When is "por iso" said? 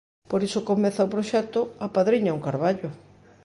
0.31-0.67